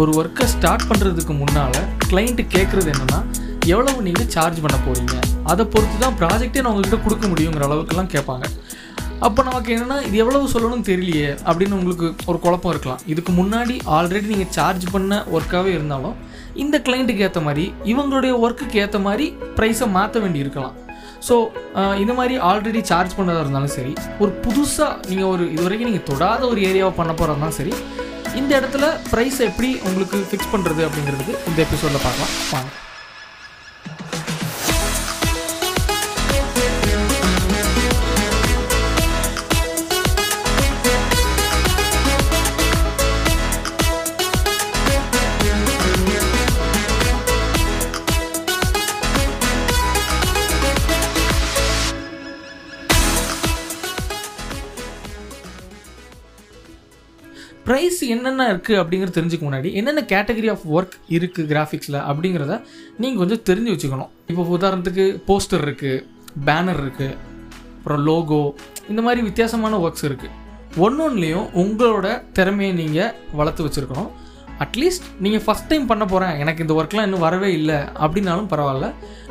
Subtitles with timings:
[0.00, 1.76] ஒரு ஒர்க்கை ஸ்டார்ட் பண்ணுறதுக்கு முன்னால்
[2.10, 3.18] கிளைண்ட்டு கேட்குறது என்னென்னா
[3.72, 5.16] எவ்வளவு நீங்கள் சார்ஜ் பண்ண போகிறீங்க
[5.50, 8.46] அதை பொறுத்து தான் ப்ராஜெக்டே நான் உங்கள்கிட்ட கொடுக்க முடியுங்கிற அளவுக்குலாம் கேட்பாங்க.
[9.26, 13.02] அப்போ நமக்கு என்னென்னா இது எவ்வளவு சொல்லணும்னு தெரியலையே அப்படின்னு உங்களுக்கு ஒரு குழப்பம் இருக்கலாம்.
[13.12, 16.16] இதுக்கு முன்னாடி ஆல்ரெடி நீங்கள் சார்ஜ் பண்ண ஒர்க்காகவே இருந்தாலும்
[16.64, 19.26] இந்த கிளைண்ட்டுக்கு ஏற்ற மாதிரி இவங்களுடைய ஒர்க்குக்கு ஏற்ற மாதிரி
[19.58, 20.74] ப்ரைஸை மாற்ற வேண்டி இருக்கலாம்.
[21.28, 21.34] ஸோ
[22.02, 23.92] இந்த மாதிரி ஆல்ரெடி சார்ஜ் பண்ணதாக இருந்தாலும் சரி
[24.22, 27.74] ஒரு புதுசாக நீங்கள் ஒரு இது வரைக்கும் நீங்கள் தொடாத ஒரு ஏரியாவை பண்ண போகிறதா இருந்தாலும் சரி
[28.40, 32.32] இந்த இடத்துல ப்ரைஸ் எப்படி உங்களுக்கு ஃபிக்ஸ் பண்ணுறது அப்படிங்கிறது இந்த எபிசோடில் பார்க்கலாம்.
[32.52, 32.70] வாங்க.
[58.14, 62.56] என்னென்ன இருக்குது அப்படிங்கிறது தெரிஞ்சுக்க முன்னாடி என்னென்ன கேட்டகரி ஆஃப் ஒர்க் இருக்குது கிராஃபிக்ஸில் அப்படிங்கிறத
[63.02, 64.10] நீங்கள் கொஞ்சம் தெரிஞ்சு வச்சுக்கணும்.
[64.30, 66.02] இப்போ உதாரணத்துக்கு போஸ்டர் இருக்குது
[66.48, 67.16] பேனர் இருக்குது
[67.76, 68.40] அப்புறம் லோகோ
[68.92, 70.32] இந்த மாதிரி வித்தியாசமான ஒர்க்ஸ் இருக்குது
[70.84, 72.06] ஒன்று ஒன்றுலேயும் உங்களோட
[72.36, 74.10] திறமையை நீங்கள் வளர்த்து வச்சுருக்கணும்.
[74.64, 78.88] அட்லீஸ்ட் நீங்கள் ஃபஸ்ட் டைம் பண்ண போகிறேன் எனக்கு இந்த ஒர்க்லாம் இன்னும் வரவே இல்லை அப்படின்னாலும் பரவாயில்ல.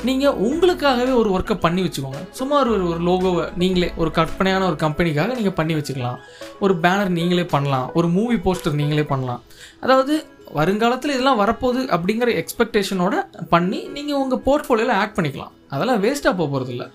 [0.07, 2.21] நீங்கள் உங்களுக்காகவே ஒரு ஒர்க்கை பண்ணி வச்சுக்கோங்க.
[2.39, 6.19] சும்மா ஒரு ஒரு லோகோவை நீங்களே ஒரு கற்பனையான ஒரு கம்பெனிக்காக நீங்கள் பண்ணி வச்சுக்கலாம்.
[6.59, 7.88] ஒரு பேனர் நீங்களே பண்ணலாம்.
[7.99, 9.44] ஒரு மூவி போஸ்டர் நீங்களே பண்ணலாம்.
[9.85, 10.16] அதாவது
[10.59, 13.16] வருங்காலத்தில் இதெல்லாம் வரப்போகுது அப்படிங்கிற எக்ஸ்பெக்டேஷனோட
[13.53, 15.55] பண்ணி நீங்கள் உங்கள் போர்ட்ஃபோலியோவில் ஆட் பண்ணிக்கலாம்.
[15.69, 16.85] அதெல்லாம் வேஸ்ட்டாக போக போகிறதில்ல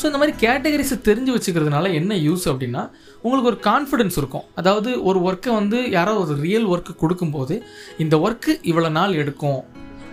[0.00, 2.82] ஸோ இந்த மாதிரி கேட்டகரிஸை தெரிஞ்சு வச்சுக்கிறதுனால என்ன யூஸ் அப்படின்னா
[3.24, 4.46] உங்களுக்கு ஒரு கான்ஃபிடென்ஸ் இருக்கும்.
[4.60, 7.56] அதாவது ஒரு ஒர்க்கை வந்து யாரோ ஒரு ரியல் ஒர்க்கு கொடுக்கும்போது
[8.04, 9.60] இந்த ஒர்க்கு இவ்வளோ நாள் எடுக்கும்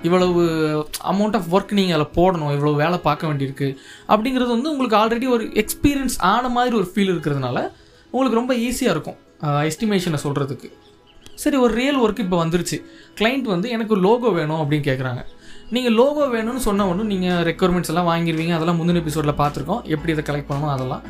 [0.08, 0.42] இவ்வளவு
[1.12, 3.68] அமௌண்ட் ஆஃப் ஒர்க் நீங்கள் அதில் போடணும் இவ்வளோ வேலை பார்க்க வேண்டியிருக்கு
[4.14, 7.58] அப்படிங்கிறது வந்து உங்களுக்கு ஆல்ரெடி ஒரு எக்ஸ்பீரியன்ஸ் ஆன மாதிரி ஒரு ஃபீல் இருக்கிறதுனால
[8.14, 9.18] உங்களுக்கு ரொம்ப ஈஸியாக இருக்கும்.
[9.72, 10.70] எஸ்டிமேஷனை சொல்கிறதுக்கு
[11.42, 12.78] சரி ஒரு ரியல் ஒர்க் இப்போ வந்துருச்சு.
[13.20, 15.22] கிளைண்ட் வந்து எனக்கு லோகோ வேணும் அப்படின்னு கேட்குறாங்க
[15.76, 19.83] நீங்கள் லோகோ வேணும்னு சொன்ன ஒன்று நீங்கள் ரெக்குயர்மெண்ட்ஸ் எல்லாம் வாங்கிடுவீங்க அதெல்லாம் முந்தின எபிசோடில் பார்த்துருக்கோம்.
[19.95, 21.04] எப்படி இதை கலெக்ட் பண்ணணும் அதெல்லாம்.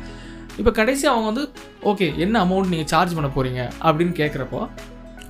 [0.60, 1.44] இப்போ கடைசி அவங்க வந்து
[1.90, 4.60] ஓகே என்ன அமௌண்ட் நீங்கள் சார்ஜ் பண்ண போகிறீங்க அப்படின்னு கேட்குறப்போ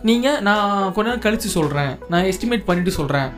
[0.09, 3.31] நீங்கள் நான் கொஞ்ச நேரம் கழித்து சொல்கிறேன் நான் எஸ்டிமேட் பண்ணிவிட்டு சொல்கிறேன்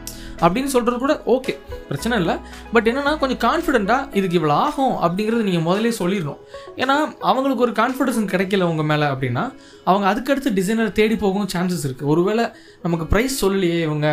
[0.45, 1.53] அப்படின்னு சொல்கிறது கூட ஓகே
[1.89, 2.35] பிரச்சனை இல்லை.
[2.75, 6.41] பட் என்னென்னா கொஞ்சம் கான்ஃபிடென்ட்டாக இதுக்கு இவ்வளோ ஆகும் அப்படிங்கிறது நீங்கள் முதலே சொல்லிடணும்.
[6.83, 6.97] ஏன்னா
[7.31, 9.45] அவங்களுக்கு ஒரு கான்ஃபிடன்ஸ் கிடைக்கல உங்கள் மேலே அப்படின்னா
[9.91, 12.47] அவங்க அதுக்கடுத்து டிசைனர் தேடி போகவும் சான்சஸ் இருக்குது ஒருவேளை
[12.87, 14.09] நமக்கு ப்ரைஸ் சொல்லலையே இவங்க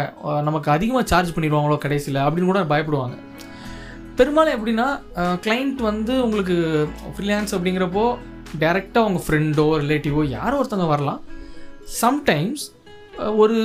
[0.50, 3.18] நமக்கு அதிகமாக சார்ஜ் பண்ணிடுவாங்களோ கடைசியில் அப்படின்னு கூட பயப்படுவாங்க.
[4.19, 4.88] பெரும்பாலும் எப்படின்னா
[5.46, 6.56] கிளைண்ட் வந்து உங்களுக்கு
[7.16, 8.06] ஃப்ரீலான்ஸ் அப்படிங்கிறப்போ
[8.63, 11.22] டேரெக்டாக உங்கள் ஃப்ரெண்டோ ரிலேட்டிவோ யாரோ ஒருத்தவங்க வரலாம்.
[12.02, 12.63] சம்டைம்ஸ்
[13.41, 13.57] ஒரு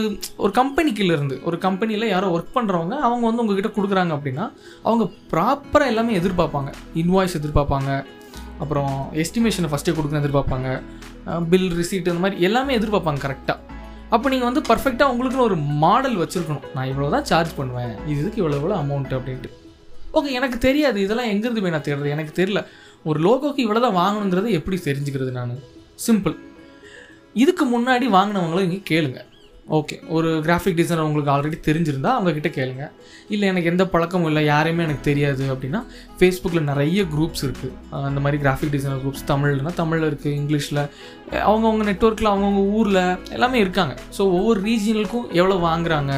[0.44, 4.44] ஒரு கம்பெனிக்குள்ளேருந்து ஒரு கம்பெனியில் யாரோ ஒர்க் பண்ணுறவங்க அவங்க வந்து உங்ககிட்ட கொடுக்குறாங்க அப்படின்னா
[4.86, 6.70] அவங்க ப்ராப்பராக எல்லாமே எதிர்பார்ப்பாங்க.
[7.02, 7.90] இன்வாய்ஸ் எதிர்பார்ப்பாங்க.
[8.62, 8.94] அப்புறம்
[9.24, 10.68] எஸ்டிமேஷனை ஃபஸ்ட்டே கொடுக்க எதிர்பார்ப்பாங்க.
[11.52, 13.60] பில் ரிசீட் அந்த மாதிரி எல்லாமே எதிர்பார்ப்பாங்க கரெக்டாக
[14.14, 16.66] அப்போ நீங்கள் வந்து பர்ஃபெக்டாக உங்களுக்குன்னு ஒரு மாடல் வச்சுருக்கணும்.
[16.74, 17.94] நான் இவ்வளோ தான் சார்ஜ் பண்ணுவேன்.
[18.10, 19.50] இது இதுக்கு இவ்வளோ இவ்வளோ அமௌண்ட் அப்படின்ட்டு.
[20.18, 20.98] ஓகே எனக்கு தெரியாது.
[21.06, 22.14] இதெல்லாம் எங்கேருந்து போய் நான் தேடுறது?
[22.16, 22.62] எனக்கு தெரியல.
[23.10, 25.54] ஒரு லோகோக்கு இவ்வளோ தான் வாங்கணுங்கிறது எப்படி தெரிஞ்சுக்கிறது நான்?
[26.06, 26.36] சிம்பிள்
[27.42, 29.20] இதுக்கு முன்னாடி வாங்கினவங்களும் இங்கே கேளுங்க.
[29.76, 32.84] ஓகே ஒரு கிராஃபிக் டிசைனர் உங்களுக்கு ஆல்ரெடி தெரிஞ்சிருந்தா அவங்கக்கிட்ட கேளுங்க.
[33.34, 35.80] இல்லை எனக்கு எந்த பழக்கமும் இல்லை யாரையுமே எனக்கு தெரியாது அப்படின்னா
[36.18, 40.82] ஃபேஸ்புக்கில் நிறைய குரூப்ஸ் இருக்குது அந்த மாதிரி கிராஃபிக் டிசைனர் குரூப்ஸ் தமிழ்னா தமிழில் இருக்குது இங்கிலீஷில்
[41.50, 43.02] அவங்கவுங்க நெட்ஒர்க்கில் அவங்கவுங்க ஊரில்
[43.36, 43.94] எல்லாமே இருக்காங்க.
[44.18, 46.12] ஸோ ஒவ்வொரு ரீஜியனுக்கும் எவ்வளோ வாங்குறாங்க?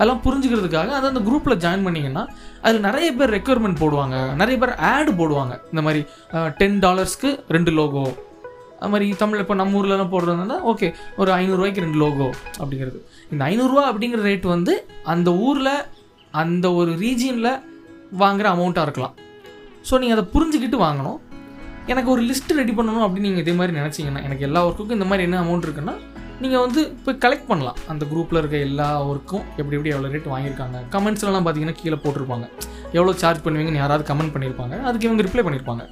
[0.00, 2.22] அதெல்லாம் புரிஞ்சுக்கிறதுக்காக அதை அந்த குரூப்பில் ஜாயின் பண்ணிங்கன்னா
[2.64, 4.16] அதில் நிறைய பேர் ரெக்குயர்மெண்ட் போடுவாங்க.
[4.40, 5.54] நிறைய பேர் ஆடு போடுவாங்க.
[5.72, 6.02] இந்த மாதிரி
[6.60, 8.04] டென் டாலர்ஸ்க்கு ரெண்டு லோகோ
[8.80, 10.88] அது மாதிரி தமிழ் இப்போ நம்ம ஊர்லலாம் போடுறதுனா ஓகே
[11.20, 12.28] ஒரு ஐநூறுரூவாய்க்கு ரெண்டு லோகோ
[12.60, 12.98] அப்படிங்கிறது.
[13.32, 14.74] இந்த ஐநூறுரூவா அப்படிங்கிற ரேட் வந்து
[15.14, 15.74] அந்த ஊரில்
[16.42, 17.50] அந்த ஒரு ரீஜியனில்
[18.22, 19.16] வாங்குகிற அமௌண்ட்டாக இருக்கலாம்.
[19.88, 21.18] ஸோ நீங்கள் அதை புரிஞ்சுக்கிட்டு வாங்கணும்.
[21.92, 25.26] எனக்கு ஒரு லிஸ்ட் ரெடி பண்ணணும் அப்படின்னு நீங்கள் இதே மாதிரி நினச்சிங்கன்னா எனக்கு எல்லா ஒர்க்குக்கும் இந்த மாதிரி
[25.28, 25.94] என்ன அமௌண்ட் இருக்குன்னா
[26.42, 27.78] நீங்கள் வந்து போய் கலெக்ட் பண்ணலாம்.
[27.92, 30.78] அந்த குரூப்பில் இருக்க எல்லா ஒர்க்கும் எப்படி எப்படி எவ்வளோ ரேட் வாங்கியிருக்காங்க.
[30.94, 32.46] கமெண்ட்ஸ்லாம் பார்த்தீங்கன்னா கீழே போட்டிருப்பாங்க.
[32.98, 34.76] எவ்வளோ சார்ஜ் பண்ணுவீங்கன்னு யாராவது கமெண்ட் பண்ணியிருப்பாங்க.
[34.88, 35.84] அதுக்கு இவங்க ரிப்ளை பண்ணியிருப்பாங்க.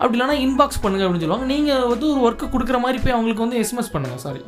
[0.00, 1.46] அப்படி இல்லைனா இன்பாக்ஸ் பண்ணுங்கள் அப்படின்னு சொல்லுவாங்க.
[1.52, 4.40] நீங்கள் வந்து ஒரு ஒர்க்கு கொடுக்குற மாதிரி போய் அவங்களுக்கு வந்து எஸ்எம்எஸ் பண்ணுங்கள் சாரி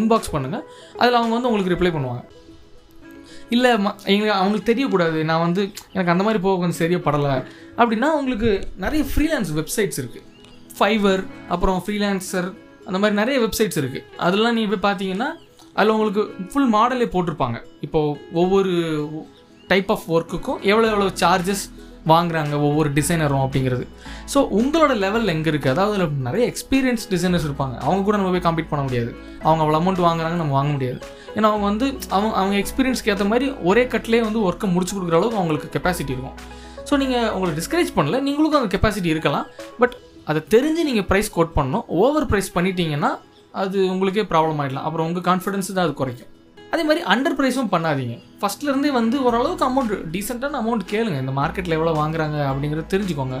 [0.00, 0.64] இன்பாக்ஸ் பண்ணுங்கள்
[1.00, 2.22] அதில் அவங்க வந்து உங்களுக்கு ரிப்ளை பண்ணுவாங்க.
[3.54, 5.18] இல்லை ம எங்களுக்கு அவங்களுக்கு தெரியக்கூடாது.
[5.30, 5.62] நான் வந்து
[5.94, 7.34] எனக்கு அந்த மாதிரி போக கொஞ்சம் சரியாக படலை.
[7.80, 8.50] அப்படின்னா உங்களுக்கு
[8.84, 10.24] நிறைய ஃப்ரீலான்ஸ் வெப்சைட்ஸ் இருக்குது
[10.78, 11.22] ஃபைவர்
[11.54, 12.48] அப்புறம் ஃப்ரீலான்சர்
[12.88, 15.28] அந்த மாதிரி நிறைய வெப்சைட்ஸ் இருக்குது அதெல்லாம் நீங்கள் போய் பார்த்தீங்கன்னா
[15.78, 16.22] அதில் உங்களுக்கு
[16.52, 17.58] ஃபுல் மாடலே போட்டிருப்பாங்க.
[17.86, 18.72] இப்போது ஒவ்வொரு
[19.72, 21.64] டைப் ஆஃப் ஒர்க்குக்கும் எவ்வளோ எவ்வளோ சார்ஜஸ்
[22.12, 23.84] வாங்குறாங்க ஒவ்வொரு டிசைனரும் அப்படிங்கிறது.
[24.32, 27.76] ஸோ உங்களோட லெவல் எங்கே இருக்குது அதாவது அதில் நிறைய எக்ஸ்பீரியன்ஸ் டிசைனர்ஸ் இருப்பாங்க.
[27.86, 29.10] அவங்க கூட நம்ம போய் காம்பீட் பண்ண முடியாது.
[29.46, 31.00] அவங்க அவ்வளோ அமௌண்ட் வாங்குறாங்க நம்ம வாங்க முடியாது.
[31.36, 31.86] ஏன்னா அவங்க வந்து
[32.16, 36.38] அவங்க அவங்க எக்ஸ்பீரியன்ஸ்க்கு ஏற்ற மாதிரி ஒரே கட்லேயே வந்து ஒர்க்கை முடிச்சு கொடுக்குற அளவுக்கு அவங்களுக்கு கெப்பாசிட்டி இருக்கும்.
[36.88, 38.20] ஸோ நீங்கள் உங்களை டிஸ்கரேஜ் பண்ணல.
[38.28, 39.46] நீங்களுக்கும் அந்த கெப்பாசிட்டி இருக்கலாம்.
[39.82, 39.96] பட்
[40.30, 41.84] அதை தெரிஞ்சு நீங்கள் ப்ரைஸ் கோட் பண்ணணும்.
[42.04, 43.10] ஓவர் ப்ரைஸ் பண்ணிட்டீங்கன்னா
[43.62, 46.30] அது உங்களுக்கே ப்ராப்ளம் ஆகிடலாம் அப்புறம் உங்கள் கான்ஃபிடன்ஸ் தான் அது குறைக்கும்.
[46.74, 48.14] அதே மாதிரி அண்டர் ப்ரைஸும் பண்ணாதீங்க.
[48.40, 51.18] ஃபஸ்ட்லேருந்தே வந்து ஓரளவுக்கு அமௌண்ட் டீசெண்டான அமௌண்ட் கேளுங்க.
[51.24, 53.36] இந்த மார்க்கெட்டில் எவ்வளோ வாங்குறாங்க அப்படிங்கிறத தெரிஞ்சுக்கோங்க.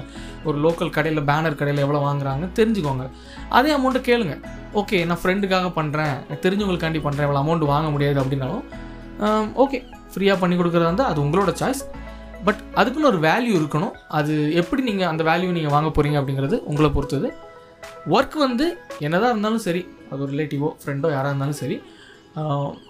[0.48, 3.06] ஒரு லோக்கல் கடையில் பேனர் கடையில் எவ்வளோ வாங்குறாங்க தெரிஞ்சுக்கோங்க.
[3.58, 4.36] அதே அமௌண்ட்டை கேளுங்க.
[4.82, 8.64] ஓகே நான் ஃப்ரெண்டுக்காக பண்ணுறேன் தெரிஞ்சவங்களுக்காண்டி பண்ணுறேன் இவ்வளோ அமௌண்ட் வாங்க முடியாது அப்படின்னாலும்
[9.64, 9.80] ஓகே
[10.14, 11.82] ஃப்ரீயாக பண்ணி கொடுக்குறதா இருந்தால் அது உங்களோட சாய்ஸ்
[12.46, 13.94] பட் அதுக்குன்னு ஒரு வேல்யூ இருக்கணும்.
[14.18, 17.28] அது எப்படி நீங்கள் அந்த வேல்யூ நீங்கள் வாங்க போகிறீங்க அப்படிங்கிறது உங்களை பொறுத்தது.
[18.16, 18.66] ஒர்க் வந்து
[19.06, 21.78] என்னதான் இருந்தாலும் சரி அது ஒரு ரிலேட்டிவோ ஃப்ரெண்டோ யாராக இருந்தாலும் சரி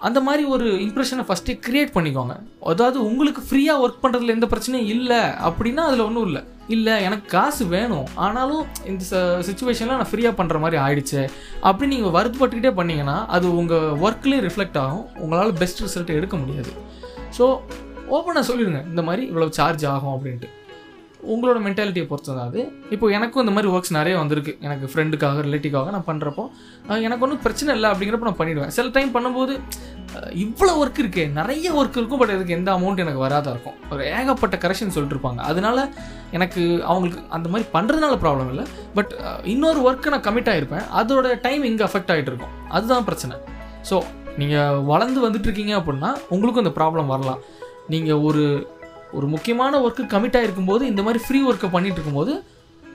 [0.07, 2.35] அந்த மாதிரி ஒரு இம்ப்ரெஷனை ஃபஸ்ட்டே க்ரியேட் பண்ணிக்கோங்க.
[2.71, 6.43] அதாவது உங்களுக்கு ஃப்ரீயாக ஒர்க் பண்ணுறதுல எந்த பிரச்சனையும் இல்லை அப்படின்னா அதில் ஒன்றும் இல்லை.
[6.75, 8.09] இல்லை எனக்கு காசு வேணும்.
[8.27, 9.05] ஆனாலும் இந்த
[9.49, 11.21] சுச்சுவேஷனில் நான் ஃப்ரீயாக பண்ணுற மாதிரி ஆயிடுச்சு.
[11.69, 15.07] அப்படி நீங்கள் வருத்தப்பட்டுக்கிட்டே பண்ணீங்கன்னா அது உங்கள் ஒர்க்லேயும் ரிஃப்ளெக்ட் ஆகும்.
[15.25, 16.73] உங்களால் பெஸ்ட் ரிசல்ட் எடுக்க முடியாது.
[17.39, 17.47] ஸோ
[18.15, 20.51] ஓப்பனாக சொல்லிடுங்க இந்த மாதிரி இவ்வளோ சார்ஜ் ஆகும் அப்படின்ட்டு.
[21.35, 22.61] உங்களோட மென்டாலிட்டியை பொறுத்து தான் அது.
[22.95, 24.53] இப்போ எனக்கும் இந்த மாதிரி ஒர்க்ஸ் நிறைய வந்திருக்கு.
[24.67, 26.45] எனக்கு ஃப்ரெண்டுக்காக ரிலேட்டிவ்காக நான் பண்ணுறப்போ
[27.07, 28.73] எனக்கு ஒன்றும் பிரச்சனை இல்லை அப்படிங்கிறப்ப நான் பண்ணிடுவேன்.
[28.77, 29.55] சில டைம் பண்ணும்போது
[30.43, 33.79] இவ்வளோ ஒர்க் இருக்கே நிறைய ஒர்க் இருக்கும் பட் அதுக்கு எந்த அமௌண்ட் எனக்கு வராதா இருக்கும்.
[33.95, 35.79] ஒரு ஏகப்பட்ட கரெக்ஷன் சொல்லிட்டுருப்பாங்க அதனால
[36.37, 38.67] எனக்கு அவங்களுக்கு அந்த மாதிரி பண்ணுறதுனால ப்ராப்ளம் இல்லை.
[38.99, 39.13] பட்
[39.55, 42.55] இன்னொரு ஒர்க்கு நான் கமிட் ஆகிருப்பேன் அதோட டைம் இங்கே அஃபெக்ட் ஆகிட்டு இருக்கும்.
[42.77, 43.37] அதுதான் பிரச்சனை.
[43.91, 43.99] ஸோ
[44.41, 47.43] நீங்கள் வளர்ந்து வந்துட்டுருக்கீங்க அப்படின்னா உங்களுக்கும் இந்த ப்ராப்ளம் வரலாம்.
[47.95, 48.45] நீங்கள் ஒரு
[49.17, 52.33] ஒரு முக்கியமான ஒர்க்கு கமிட் ஆகிருக்கும்போது இந்த மாதிரி ஃப்ரீ ஒர்க்கை பண்ணிட்டு இருக்கும்போது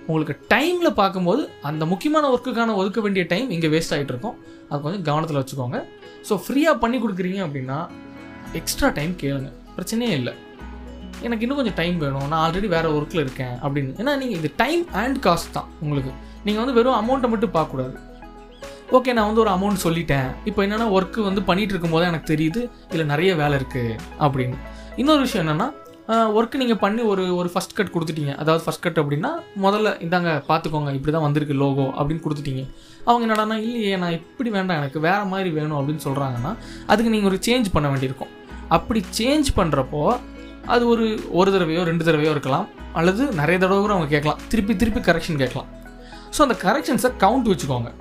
[0.07, 4.37] உங்களுக்கு டைமில் பார்க்கும்போது அந்த முக்கியமான ஒர்க்குக்கான ஒதுக்க வேண்டிய டைம் இங்கே வேஸ்ட் ஆகிட்டு இருக்கும்.
[4.69, 5.79] அது கொஞ்சம் கவனத்தில் வச்சுக்கோங்க.
[6.27, 7.77] ஸோ ஃப்ரீயாக பண்ணி கொடுக்குறீங்க அப்படின்னா
[8.59, 9.49] எக்ஸ்ட்ரா டைம் கேளுங்க.
[9.75, 10.33] பிரச்சனையே இல்லை.
[11.25, 12.27] எனக்கு இன்னும் கொஞ்சம் டைம் வேணும்.
[12.31, 13.91] நான் ஆல்ரெடி வேறு ஒர்க்கில் இருக்கேன் அப்படின்னு.
[14.01, 16.13] ஏன்னா நீங்கள் இது டைம் அண்ட் காஸ்ட் தான் உங்களுக்கு.
[16.45, 17.97] நீங்கள் வந்து வெறும் அமௌண்ட்டை மட்டும் பார்க்கக்கூடாது.
[18.97, 20.29] ஓகே நான் வந்து ஒரு அமௌண்ட் சொல்லிட்டேன்.
[20.49, 22.61] இப்போ என்னென்னா ஒர்க்கு வந்து பண்ணிகிட்டு இருக்கும்போது எனக்கு தெரியுது.
[22.93, 24.57] இல்லை நிறைய வேலை இருக்குது அப்படின்னு.
[24.99, 25.67] இன்னொரு விஷயம் என்னென்னா
[26.37, 28.33] ஒர்க்கு நீங்கள் பண்ணி ஒரு ஒரு ஃபஸ்ட் கட் கொடுத்துட்டீங்க.
[28.41, 29.29] அதாவது ஃபஸ்ட் கட் அப்படின்னா
[29.65, 32.63] முதல்ல இந்தாங்க பார்த்துக்கோங்க இப்படி தான் வந்திருக்கு லோகோ அப்படின்னு கொடுத்துட்டீங்க.
[33.07, 36.51] அவங்க என்னடானா இல்லையே நான் இப்படி வேண்டாம் எனக்கு வேறு மாதிரி வேணும் அப்படின்னு சொல்கிறாங்கன்னா
[36.91, 38.31] அதுக்கு நீங்கள் ஒரு சேஞ்ச் பண்ண வேண்டியிருக்கும்.
[38.77, 40.03] அப்படி சேஞ்ச் பண்ணுறப்போ
[40.73, 41.05] அது ஒரு
[41.41, 42.67] ஒரு தடவையோ ரெண்டு தடவையோ இருக்கலாம்.
[42.99, 44.41] அல்லது நிறைய தடவை கூட அவங்க கேட்கலாம்.
[44.51, 45.69] திருப்பி திருப்பி கரெக்ஷன் கேட்கலாம்.
[46.35, 47.91] ஸோ அந்த கரெக்ஷன்ஸை கவுண்ட் வச்சுக்கோங்க.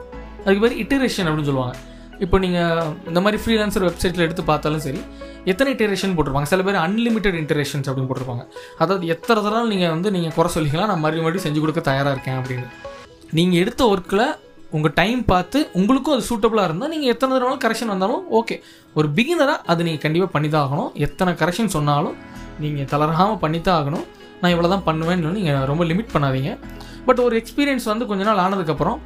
[0.45, 1.77] அதுக்கு பேர் இட்டரேஷன் அப்படின்னு சொல்லுவாங்க.
[2.25, 5.01] இப்போ நீங்கள் இந்த மாதிரி ஃப்ரீலான்சர் வெப்சைட்டில் எடுத்து பார்த்தாலும் சரி
[5.51, 6.49] எத்தனை இட்டரேஷன் போட்டிருப்பாங்க?
[6.53, 8.45] சில பேர் அன்லிமிட்டெட் இன்டரேஷன்ஸ் அப்படின்னு போட்டிருப்பாங்க.
[8.83, 12.39] அதாவது எத்தனை தடவை நீங்கள் வந்து நீங்கள் குறை சொல்லிக்கலாம் நான் மறுபடியும் மறுபடியும் செஞ்சு கொடுக்க தயாராக இருக்கேன்
[12.41, 12.67] அப்படின்னு.
[13.39, 14.25] நீங்கள் எடுத்த ஒர்க்கில்
[14.77, 18.57] உங்கள் டைம் பார்த்து உங்களுக்கும் அது சூட்டபுளாக இருந்தால் நீங்கள் எத்தனை தடவை கரெக்ஷன் வந்தாலும் ஓகே
[18.99, 20.91] ஒரு பிகினராக அது நீங்கள் கண்டிப்பாக பண்ணி தான் ஆகணும்.
[21.07, 22.17] எத்தனை கரெக்ஷன் சொன்னாலும்
[22.65, 24.05] நீங்கள் தளராமல் பண்ணி தான் ஆகணும்.
[24.43, 26.53] நான் இவ்வளோ தான் பண்ணுவேன்னு நீங்கள் ரொம்ப லிமிட் பண்ணாதீங்க.
[27.09, 28.99] பட் ஒரு எக்ஸ்பீரியன்ஸ் வந்து கொஞ்ச நாள் ஆனதுக்கப்புறம்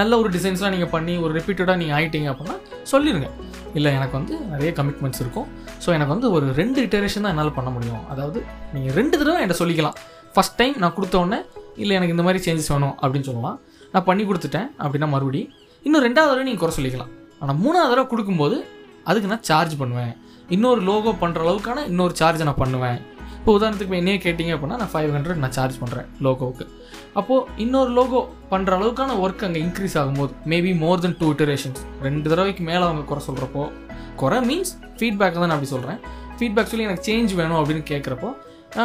[0.00, 2.56] நல்ல ஒரு டிசைன்ஸ்லாம் நீங்கள் பண்ணி ஒரு ரிப்பீட்டடாக நீங்கள் ஆகிட்டீங்க அப்படின்னா
[2.92, 3.28] சொல்லிடுங்க
[3.78, 5.46] இல்லை எனக்கு வந்து நிறைய கமிட்மெண்ட்ஸ் இருக்கும்.
[5.84, 8.02] ஸோ எனக்கு வந்து ஒரு ரெண்டு இட்டரேஷன் தான் என்னால் பண்ண முடியும்.
[8.12, 8.38] அதாவது
[8.74, 9.96] நீங்கள் ரெண்டு தடவை என்கிட்ட சொல்லிக்கலாம்.
[10.34, 11.38] ஃபஸ்ட் டைம் நான் கொடுத்தோடனே
[11.82, 13.56] இல்லை எனக்கு இந்த மாதிரி சேஞ்சஸ் வேணும் அப்படின்னு சொல்லலாம்.
[13.94, 15.42] நான் பண்ணி கொடுத்துட்டேன் அப்படின்னா மறுபடி
[15.86, 17.10] இன்னும் ரெண்டாவது தடவை நீங்கள் குறை சொல்லிக்கலாம்.
[17.40, 18.58] ஆனால் மூணாவது தடவை கொடுக்கும்போது
[19.10, 20.12] அதுக்கு நான் சார்ஜ் பண்ணுவேன்.
[20.54, 22.98] இன்னொரு லோகோ பண்ணுற அளவுக்கான இன்னொரு சார்ஜ் நான் பண்ணுவேன்.
[23.44, 26.64] இப்போ உதாரணத்துக்கு என்னையே கேட்டிங்க அப்படின்னா நான் ஃபைவ் ஹண்ட்ரட் நான் சார்ஜ் பண்ணுறேன் லோகோவுக்கு.
[27.20, 28.20] அப்போது இன்னொரு லோகோ
[28.52, 33.02] பண்ணுற அளவுக்கான ஒர்க் அங்கே இன்க்ரீஸ் ஆகும்போது மேபி மோர் தென் டூ இட்டரேஷன்ஸ் ரெண்டு தடவைக்கு மேலே அவங்க
[33.10, 33.64] குறை சொல்கிறப்போ
[34.22, 36.00] குறை மீன்ஸ் ஃபீட்பேக் தான் நான் அப்படி சொல்கிறேன்
[36.38, 38.30] ஃபீட்பேக் சொல்லி எனக்கு சேஞ்ச் வேணும் அப்படின்னு கேட்குறப்போ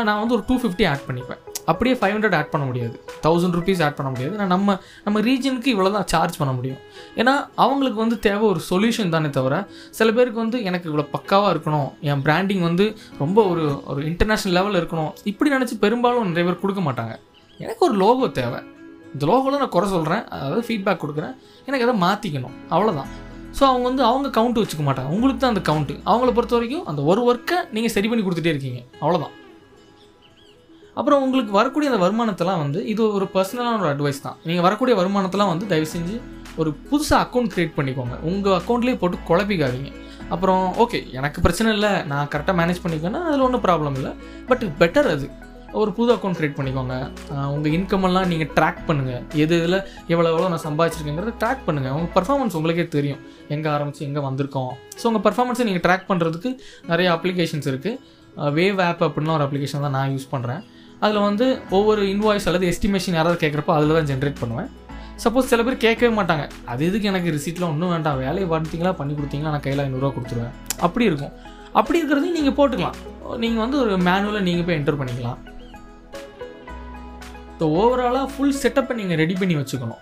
[0.08, 1.42] நான் வந்து ஒரு டூ ஃபிஃப்டி ஆட் பண்ணிப்பேன்.
[1.72, 2.96] அப்படியே ஃபைவ் ஹண்ட்ரட் ஆட் பண்ண முடியாது.
[3.26, 4.34] தௌசண்ட் ருபீஸ் ஆட் பண்ண முடியாது.
[4.38, 6.80] ஏன்னா நம்ம நம்ம ரீஜனுக்கு இவ்வளோ தான் சார்ஜ் பண்ண முடியும்.
[7.22, 7.34] ஏன்னா
[7.66, 9.62] அவங்களுக்கு வந்து தேவை ஒரு சொல்யூஷன் தானே தவிர
[10.00, 12.88] சில பேருக்கு வந்து எனக்கு இவ்வளோ பக்காவாக இருக்கணும் என் பிராண்டிங் வந்து
[13.24, 13.64] ரொம்ப ஒரு
[13.94, 17.16] ஒரு இன்டர்நேஷ்னல் லெவலில் இருக்கணும் இப்படி நினச்சி பெரும்பாலும் நிறைய பேர் கொடுக்க மாட்டாங்க.
[17.66, 18.60] எனக்கு ஒரு லோகோ தேவை.
[19.14, 21.36] இந்த லோகோவில் நான் குறை சொல்கிறேன் அதாவது ஃபீட்பேக் கொடுக்குறேன்.
[21.68, 23.10] எனக்கு அதை மாற்றிக்கணும் அவ்வளோதான்
[23.58, 25.10] ஸோ அவங்க வந்து அவங்க கவுண்ட் வச்சுக்க மாட்டாங்க.
[25.16, 28.82] உங்களுக்கு தான் அந்த கவுண்ட்டு அவங்கள பொறுத்த வரைக்கும் அந்த ஒரு ஒர்க்கை நீங்கள் சரி பண்ணி கொடுத்துட்டே இருக்கீங்க.
[29.02, 29.34] அவ்வளோதான்
[30.98, 34.38] அப்புறம் உங்களுக்கு வரக்கூடிய அந்த வருமானத்தெல்லாம் வந்து இது ஒரு பர்சனலான ஒரு அட்வைஸ் தான்.
[34.50, 36.16] நீங்கள் வரக்கூடிய வருமானத்தெல்லாம் வந்து தயவு செஞ்சு
[36.62, 38.16] ஒரு புதுசாக அக்கௌண்ட் க்ரியேட் பண்ணிக்கோங்க.
[38.30, 39.92] உங்கள் அக்கௌண்ட்லேயே போட்டு குழப்பிக்காதீங்க.
[40.34, 44.12] அப்புறம் ஓகே எனக்கு பிரச்சனை இல்லை நான் கரெக்டாக மேனேஜ் பண்ணிக்கேன்னா அதில் ஒன்றும் ப்ராப்ளம் இல்லை.
[44.50, 45.28] பட் பெட்டர் அது.
[45.80, 46.96] ஒரு புது அக்கௌண்ட் க்ரியேட் பண்ணிக்கோங்க.
[47.56, 49.78] உங்கள் இன்கம் எல்லாம் நீங்கள் ட்ராக் பண்ணுங்கள் எது இதில்
[50.14, 53.22] எவ்வளோ எவ்வளோ நான் சம்பாதிச்சிருக்கேங்கிறத ட்ராக் பண்ணுங்கள் உங்கள் பர்ஃபார்மன்ஸ் உங்களுக்கே தெரியும்.
[53.56, 54.72] எங்கே ஆரம்பிச்சு எங்கே வந்திருக்கோம்.
[55.00, 56.52] ஸோ உங்கள் பர்ஃபார்மன்ஸை நீங்கள் ட்ராக் பண்ணுறதுக்கு
[56.92, 60.64] நிறைய அப்ளிகேஷன்ஸ் இருக்குது வேவ் ஆப் அப்படின்னா ஒரு அப்ளிகேஷன் தான் நான் யூஸ் பண்ணுறேன்
[61.04, 61.46] அதில் வந்து
[61.78, 64.70] ஒவ்வொரு இன்வாய்ஸ் அல்லது எஸ்டிமேஷன் யாராவது கேட்குறப்போ அதில் தான் ஜென்ரேட் பண்ணுவேன்.
[65.24, 66.44] சப்போஸ் சில பேர் கேட்கவே மாட்டாங்க.
[66.72, 68.20] அது எதுக்கு எனக்கு ரிசீட்லாம் ஒன்றும் வேண்டாம்.
[68.26, 69.54] வேலையை பார்த்தீங்களா பண்ணி கொடுத்தீங்களா?
[69.56, 70.54] நான் கையில் ஐநூறுரூவா கொடுத்துருவேன்.
[70.88, 71.34] அப்படி இருக்கும்.
[71.80, 72.98] அப்படி இருக்கிறதையும் நீங்கள் போட்டுக்கலாம்.
[73.44, 75.40] நீங்கள் வந்து ஒரு மேனுவலை நீங்கள் போய் என்டர் பண்ணிக்கலாம்.
[77.60, 80.02] ஸோ ஓவராலாக ஃபுல் செட்டப்பை நீங்கள் ரெடி பண்ணி வச்சுக்கணும்.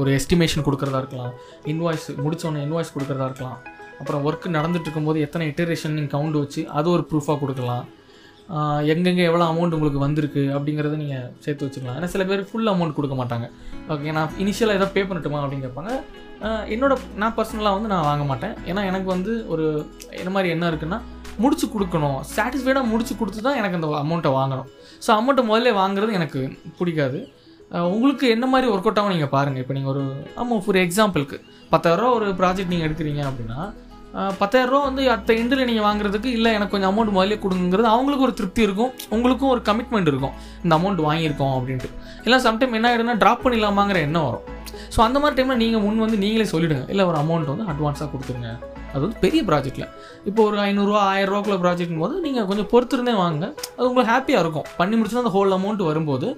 [0.00, 1.32] ஒரு எஸ்டிமேஷன் கொடுக்குறதா இருக்கலாம்.
[1.72, 3.58] இன்வாய்ஸ் முடிச்சோன்னே இன்வாய்ஸ் கொடுக்குறதா இருக்கலாம்.
[4.00, 7.84] அப்புறம் ஒர்க் நடந்துட்டு இருக்கும்போது எத்தனை இட்டரேஷன் நீங்கள் கவுண்ட் வச்சு அது ஒரு ப்ரூஃபாக கொடுக்கலாம்.
[8.92, 11.96] எங்கெங்கே எவ்வளோ அமௌண்ட் உங்களுக்கு வந்திருக்கு அப்படிங்கிறத நீங்கள் சேர்த்து வச்சுக்கலாம்.
[11.98, 13.46] ஏன்னா சில பேர் ஃபுல் அமௌண்ட் கொடுக்க மாட்டாங்க.
[13.92, 15.92] ஓகே நான் இனிஷியலாக எதாவது பே பண்ணட்டுமா அப்படின்னு கேட்பாங்க.
[16.74, 18.54] என்னோட நான் பர்சனலாக வந்து நான் வாங்க மாட்டேன்.
[18.70, 19.64] ஏன்னா எனக்கு வந்து ஒரு
[20.20, 20.98] என்ன மாதிரி என்ன இருக்குன்னா
[21.44, 22.18] முடிச்சு கொடுக்கணும்.
[22.34, 24.68] சாட்டிஸ்ஃபைடாக முடிச்சு கொடுத்து தான் எனக்கு அந்த அமௌண்ட்டை வாங்கணும்.
[25.04, 26.42] ஸோ அமௌண்ட்டை முதல்ல வாங்குறது எனக்கு
[26.80, 27.20] பிடிக்காது.
[27.94, 30.02] உங்களுக்கு என்ன மாதிரி ஒர்க் அவுட் ஆகும் நீங்கள் பாருங்கள் இப்போ நீங்கள் ஒரு
[30.40, 31.36] ஆமாம் ஒரு எக்ஸாம்பிளுக்கு
[31.72, 33.60] பத்தாயிரரூவா ஒரு ப்ராஜெக்ட் நீங்கள் எடுக்கிறீங்க அப்படின்னா
[34.40, 38.62] பத்தாயிரரூவா வந்து அத்த எண்டில் நீங்கள் வாங்குறதுக்கு இல்லை எனக்கு கொஞ்சம் அமௌண்ட் முதலே கொடுங்கிறது அவங்களுக்கு ஒரு திருப்தி
[38.66, 40.34] இருக்கும் உங்களுக்கும் ஒரு கமிட்மெண்ட் இருக்கும்.
[40.64, 41.90] இந்த அமௌண்ட் வாங்கியிருக்கோம் அப்படின்ட்டு.
[42.26, 44.46] இல்லை சம்டைம் என்ன ஆகிடும்னா ட்ராப் பண்ணிடலாமாங்கிற எண்ணம் வரும்.
[44.94, 48.52] ஸோ அந்த மாதிரி டைமில் நீங்கள் முன் வந்து நீங்களே சொல்லிவிடுங்க இல்லை ஒரு அமௌண்ட் வந்து அட்வான்ஸாக கொடுத்துருங்க.
[48.92, 49.88] அது வந்து பெரிய ப்ராஜெக்ட்டில்
[50.28, 53.44] இப்போ ஒரு ஐநூறுரூவா ஆயிரரூவாக்குள்ள ப்ராஜெக்ட்டும் போது நீங்கள் கொஞ்சம் பொறுத்திருந்தே வாங்க
[53.76, 54.68] அது உங்களுக்கு ஹாப்பியாக இருக்கும்.
[54.80, 56.28] பண்ணி முடிச்சுன்னா அந்த ஹோல் அமௌண்ட் வரும்போது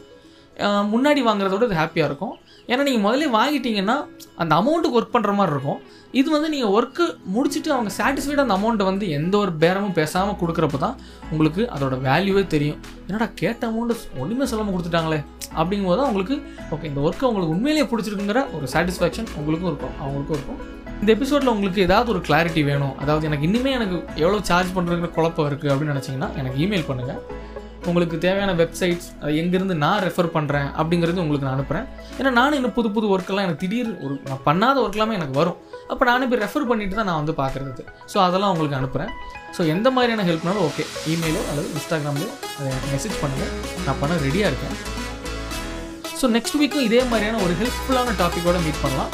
[0.92, 2.34] முன்னாடி வாங்குறத விட அது ஹாப்பியாக இருக்கும்.
[2.70, 3.96] ஏன்னா நீங்கள் முதல்ல வாங்கிட்டீங்கன்னா
[4.42, 5.78] அந்த அமௌண்ட்டுக்கு ஒர்க் பண்ணுற மாதிரி இருக்கும்.
[6.20, 7.04] இது வந்து நீங்கள் ஒர்க்கு
[7.34, 10.96] முடிச்சுட்டு அவங்க சாட்டிஸ்ஃபைடாக அந்த அமௌண்ட்டை வந்து எந்த ஒரு பேரமும் பேசாமல் கொடுக்குறப்ப தான்
[11.32, 12.78] உங்களுக்கு அதோட வேல்யூவே தெரியும்.
[13.08, 15.20] என்னடா கேட்ட அமௌண்ட்டு ஒன்றுமே சொல்லாமல் கொடுத்துட்டாங்களே
[15.58, 16.36] அப்படிங்கும்போது தான் உங்களுக்கு
[16.76, 20.60] ஓகே இந்த ஒர்க்கு உங்களுக்கு உண்மையிலேயே பிடிச்சிருக்குங்கிற ஒரு சாட்டிஸ்ஃபேக்ஷன் உங்களுக்கும் இருக்கும் அவங்களுக்கும் இருக்கும்.
[21.00, 25.48] இந்த எபிசோடில் உங்களுக்கு ஏதாவது ஒரு கிளாரிட்டி வேணும் அதாவது எனக்கு இன்னுமே எனக்கு எவ்வளோ சார்ஜ் பண்ணுறதுங்கிற குழப்பம்
[25.50, 27.20] இருக்குது அப்படின்னு நினச்சிங்கன்னா எனக்கு இமெயில் பண்ணுங்கள்
[27.90, 31.86] உங்களுக்கு தேவையான வெப்சைட்ஸ் அது எங்கேருந்து நான் ரெஃபர் பண்ணுறேன் அப்படிங்கிறது உங்களுக்கு நான் அனுப்புகிறேன்
[32.18, 35.58] ஏன்னா நானும் இன்னும் புது புது ஒர்க்கெல்லாம் எனக்கு திடீர் ஒரு நான் பண்ணாத ஒர்க்கெல்லாமே எனக்கு வரும்.
[35.92, 37.84] அப்போ நானே போய் ரெஃபர் பண்ணிட்டு தான் நான் வந்து பார்க்குறது.
[38.12, 39.12] ஸோ அதெல்லாம் உங்களுக்கு அனுப்புகிறேன்
[39.56, 43.52] ஸோ எந்த மாதிரியான ஹெல்ப்னாலும் ஓகே இமெயிலோ அல்லது இன்ஸ்டாகிராம்லையோ அதை மெசேஜ் பண்ணுங்கள்
[43.86, 44.76] நான் பண்ண ரெடியாக இருக்கேன்.
[46.20, 49.12] ஸோ நெக்ஸ்ட் வீக்கும் இதே மாதிரியான ஒரு ஹெல்ப்ஃபுல்லான டாப்பிக்கோட மீட் பண்ணலாம்.